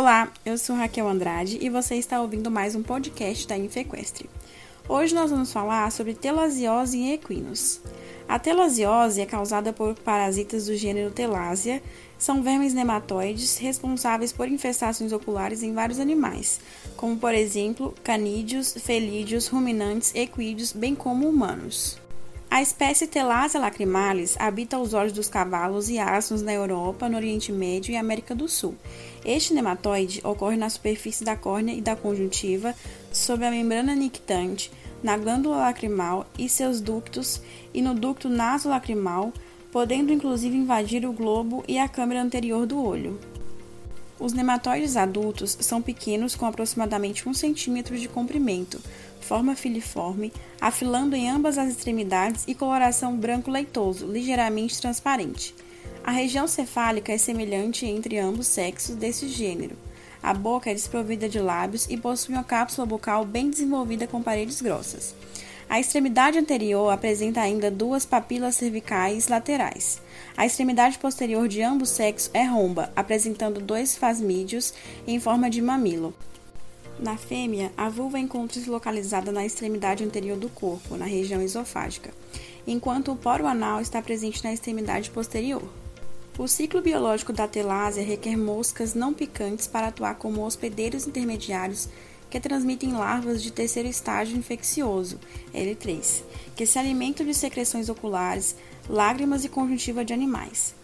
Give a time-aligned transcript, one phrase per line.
[0.00, 4.30] Olá, eu sou Raquel Andrade e você está ouvindo mais um podcast da Infequestre.
[4.88, 7.80] Hoje nós vamos falar sobre telasiose em equinos.
[8.28, 11.82] A telasiose é causada por parasitas do gênero Telásia,
[12.16, 16.60] são vermes nematóides responsáveis por infestações oculares em vários animais,
[16.96, 21.98] como por exemplo canídeos, felídeos, ruminantes, equídeos, bem como humanos.
[22.50, 27.52] A espécie Telasia lacrimalis habita os olhos dos cavalos e asnos na Europa, no Oriente
[27.52, 28.74] Médio e América do Sul.
[29.22, 32.74] Este nematóide ocorre na superfície da córnea e da conjuntiva,
[33.12, 37.42] sob a membrana nictante, na glândula lacrimal e seus ductos
[37.74, 39.30] e no ducto nasolacrimal,
[39.70, 43.20] podendo inclusive invadir o globo e a câmara anterior do olho.
[44.18, 48.80] Os nematóides adultos são pequenos, com aproximadamente 1 cm de comprimento,
[49.28, 55.54] forma filiforme, afilando em ambas as extremidades e coloração branco leitoso, ligeiramente transparente.
[56.02, 59.76] A região cefálica é semelhante entre ambos sexos desse gênero.
[60.22, 64.62] A boca é desprovida de lábios e possui uma cápsula bucal bem desenvolvida com paredes
[64.62, 65.14] grossas.
[65.68, 70.00] A extremidade anterior apresenta ainda duas papilas cervicais laterais.
[70.38, 74.72] A extremidade posterior de ambos sexos é romba, apresentando dois fasmídeos
[75.06, 76.14] em forma de mamilo.
[76.98, 82.10] Na fêmea, a vulva encontra-se localizada na extremidade anterior do corpo, na região esofágica,
[82.66, 85.62] enquanto o poro anal está presente na extremidade posterior.
[86.36, 91.88] O ciclo biológico da telásia requer moscas não picantes para atuar como hospedeiros intermediários
[92.28, 95.18] que transmitem larvas de terceiro estágio infeccioso,
[95.54, 96.22] L3,
[96.56, 98.56] que se alimentam de secreções oculares,
[98.88, 100.74] lágrimas e conjuntiva de animais.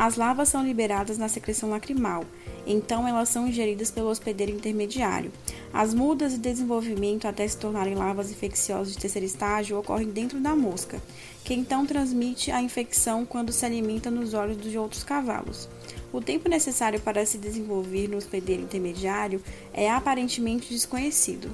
[0.00, 2.24] As larvas são liberadas na secreção lacrimal,
[2.66, 5.30] então elas são ingeridas pelo hospedeiro intermediário.
[5.74, 10.56] As mudas de desenvolvimento até se tornarem larvas infecciosas de terceiro estágio ocorrem dentro da
[10.56, 11.02] mosca,
[11.44, 15.68] que então transmite a infecção quando se alimenta nos olhos de outros cavalos.
[16.10, 21.50] O tempo necessário para se desenvolver no hospedeiro intermediário é aparentemente desconhecido.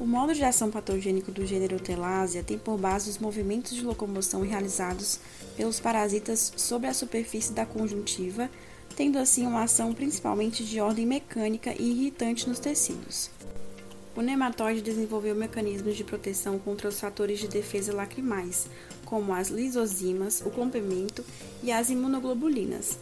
[0.00, 4.42] O modo de ação patogênico do gênero Telásia tem por base os movimentos de locomoção
[4.42, 5.20] realizados
[5.56, 8.50] pelos parasitas sobre a superfície da conjuntiva,
[8.96, 13.30] tendo assim uma ação principalmente de ordem mecânica e irritante nos tecidos.
[14.16, 18.66] O nematóide desenvolveu mecanismos de proteção contra os fatores de defesa lacrimais,
[19.04, 21.24] como as lisozimas, o complemento
[21.62, 22.98] e as imunoglobulinas,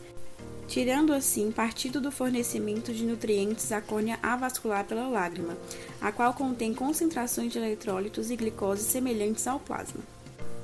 [0.72, 5.54] tirando assim partido do fornecimento de nutrientes à córnea avascular pela lágrima,
[6.00, 10.00] a qual contém concentrações de eletrólitos e glicose semelhantes ao plasma.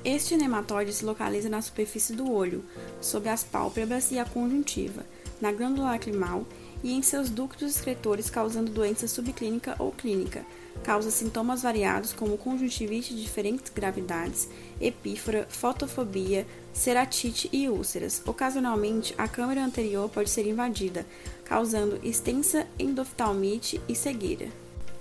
[0.03, 2.65] Este nematóide se localiza na superfície do olho,
[2.99, 5.05] sobre as pálpebras e a conjuntiva,
[5.39, 6.43] na glândula lacrimal
[6.83, 10.45] e em seus ductos excretores, causando doença subclínica ou clínica.
[10.83, 14.47] Causa sintomas variados como conjuntivite de diferentes gravidades,
[14.79, 18.21] epífora, fotofobia, ceratite e úlceras.
[18.25, 21.05] Ocasionalmente, a câmara anterior pode ser invadida,
[21.43, 24.47] causando extensa endoftalmite e cegueira.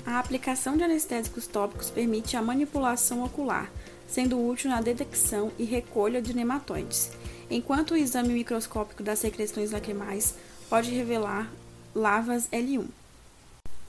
[0.05, 3.71] A aplicação de anestésicos tópicos permite a manipulação ocular,
[4.07, 7.11] sendo útil na detecção e recolha de nematóides,
[7.51, 10.35] enquanto o exame microscópico das secreções lacrimais
[10.69, 11.51] pode revelar
[11.95, 12.87] lavas L1.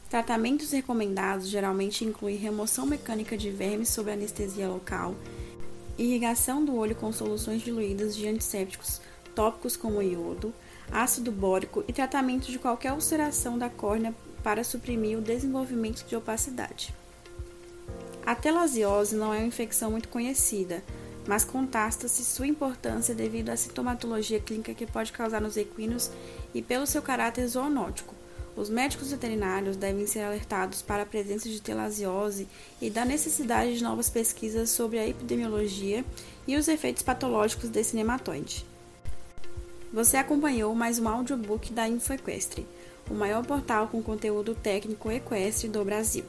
[0.09, 5.15] Tratamentos recomendados geralmente incluem remoção mecânica de vermes sob anestesia local,
[5.97, 9.01] irrigação do olho com soluções diluídas de antissépticos
[9.35, 10.53] tópicos como iodo,
[10.91, 16.93] ácido bórico e tratamento de qualquer ulceração da córnea para suprimir o desenvolvimento de opacidade.
[18.25, 20.83] A telasiose não é uma infecção muito conhecida,
[21.29, 26.09] mas contasta-se sua importância devido à sintomatologia clínica que pode causar nos equinos
[26.55, 28.15] e pelo seu caráter zoonótico.
[28.55, 32.47] Os médicos veterinários devem ser alertados para a presença de telasiose
[32.81, 36.03] e da necessidade de novas pesquisas sobre a epidemiologia
[36.47, 38.65] e os efeitos patológicos desse nematóide.
[39.93, 42.65] Você acompanhou mais um audiobook da InfoEquestre,
[43.07, 46.25] o maior portal com conteúdo técnico equestre do Brasil.